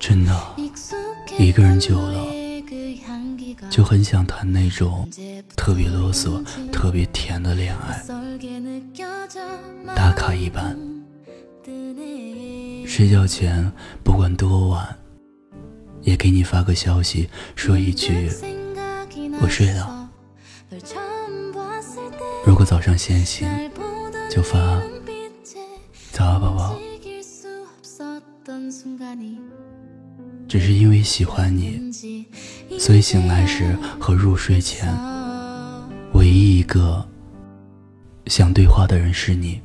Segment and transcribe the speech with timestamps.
[0.00, 0.32] 真的，
[1.38, 2.26] 一个人久了，
[3.70, 5.08] 就很想谈那种
[5.56, 8.04] 特别啰嗦、特别甜的恋爱，
[9.94, 10.78] 打卡一般。
[12.86, 13.72] 睡觉前
[14.04, 14.96] 不管多晚，
[16.02, 18.30] 也给你发个消息，说一句
[19.40, 20.10] “我睡了”。
[22.44, 23.48] 如果早上先醒，
[24.34, 24.82] 就发
[26.10, 26.76] “早啊，宝宝”。
[30.48, 31.80] 只是因为喜欢你，
[32.80, 34.92] 所以醒来时和入睡前，
[36.14, 37.06] 唯一一个
[38.26, 39.60] 想对话的人是你。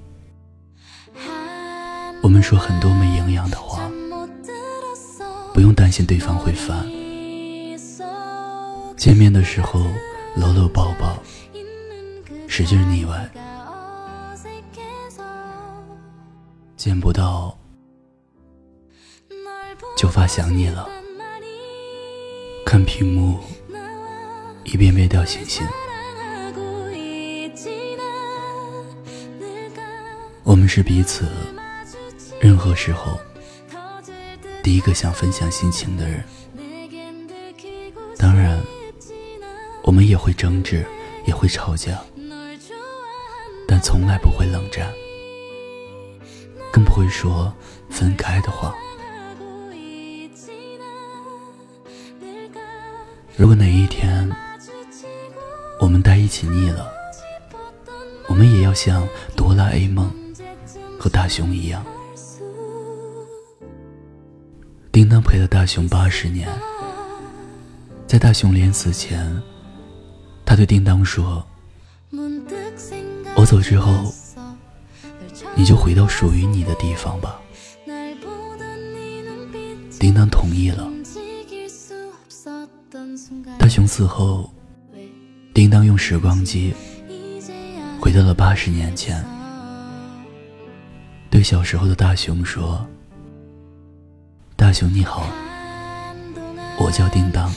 [2.22, 3.90] 我们说很多没营养的话，
[5.52, 6.88] 不用担心对方会烦。
[8.96, 9.84] 见面的时候
[10.36, 11.18] 搂搂抱抱，
[12.48, 13.28] 使劲腻歪。
[16.80, 17.54] 见不到
[19.98, 20.88] 就发想你了，
[22.66, 23.38] 看屏幕
[24.64, 25.68] 一遍遍掉星星。
[30.46, 31.28] 我们是彼此。
[32.40, 33.20] 任何时候，
[34.64, 36.24] 第一个想分享心情的人。
[38.18, 38.58] 当然，
[39.84, 40.86] 我们也会争执，
[41.26, 42.02] 也会吵架，
[43.68, 44.90] 但从来不会冷战，
[46.80, 47.54] 更不会说
[47.90, 48.74] 分开的话。
[53.36, 54.30] 如果哪一天
[55.82, 56.90] 我们待一起腻了，
[58.28, 60.10] 我们也要像哆啦 A 梦
[60.98, 61.86] 和大雄一样。
[64.90, 66.48] 叮当陪了大雄八十年，
[68.08, 69.30] 在大雄临死前，
[70.46, 71.46] 他对叮当说
[73.36, 74.14] ：“我走之后，
[75.60, 77.38] 你就回到属于你的地方吧。”
[80.00, 80.90] 叮当同意了。
[83.58, 84.50] 大雄死后，
[85.54, 86.74] 叮当用时光机
[88.00, 89.22] 回到了八十年前，
[91.30, 92.88] 对小时候的大雄说。
[94.56, 95.28] 大雄你好，
[96.80, 97.54] 我叫叮当。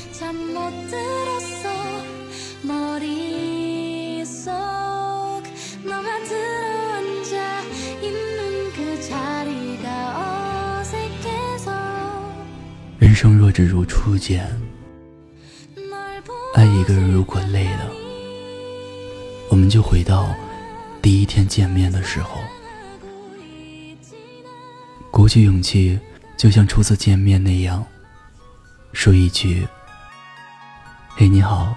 [13.12, 14.50] 人生若只如初见，
[16.54, 17.90] 爱一个人如果累了，
[19.50, 20.34] 我们就回到
[21.02, 22.40] 第一天见面的时候，
[25.10, 26.00] 鼓起勇气。
[26.38, 27.84] 就像初次见面那样，
[28.94, 29.68] 说一句
[31.14, 31.76] ：“嘿，你好，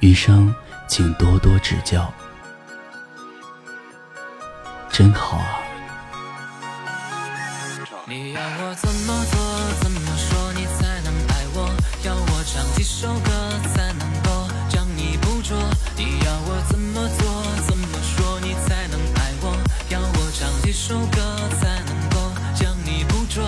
[0.00, 0.54] 余生
[0.86, 2.12] 请多多指教。”
[4.92, 5.62] 真好啊！
[8.06, 9.47] 你要我怎么做，
[12.88, 13.30] 首歌
[13.74, 15.56] 才能够将你捕捉？
[15.94, 19.54] 你要我怎么做，怎么说你才能爱我？
[19.90, 21.20] 要我唱几首歌
[21.60, 23.44] 才能够将你捕捉？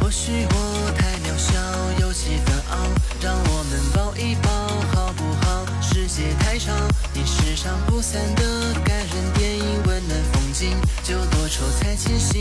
[0.00, 1.52] 或许我太渺小，
[2.00, 2.76] 有几分傲，
[3.20, 4.50] 让我们抱一抱
[4.96, 5.66] 好不好？
[5.82, 6.74] 世界太长，
[7.12, 12.31] 你时常不散的感人电影，温暖风景，就多愁才清醒，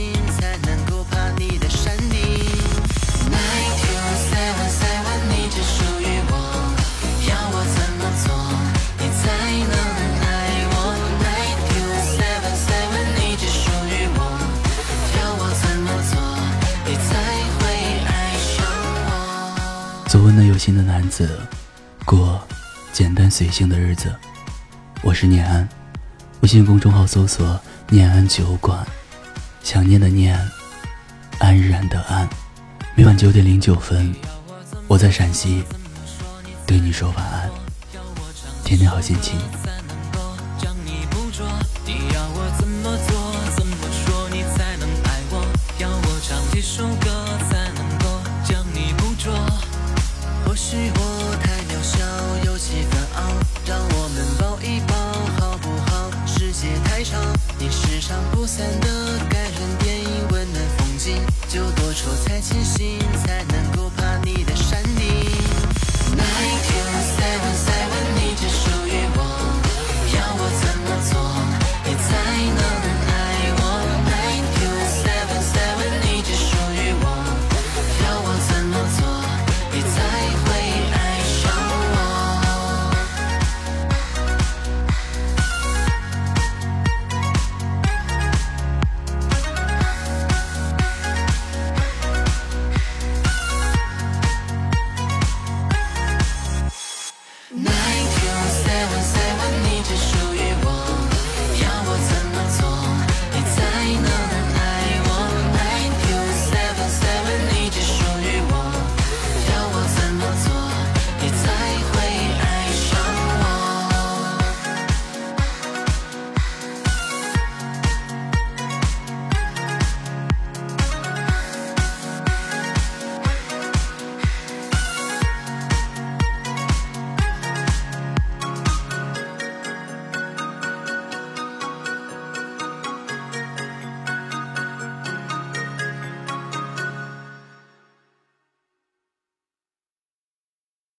[20.11, 21.39] 做温暖有心的男子，
[22.03, 22.45] 过
[22.91, 24.13] 简单随性的日子。
[25.01, 25.65] 我是念安，
[26.41, 27.57] 微信公众号搜索
[27.87, 28.85] “念安酒馆”，
[29.63, 30.37] 想念的念，
[31.39, 32.27] 安然的安。
[32.93, 34.13] 每晚九点零九分，
[34.85, 35.63] 我在陕西
[36.67, 37.49] 对你说晚安，
[38.65, 39.39] 天天好心情。
[97.53, 97.80] No!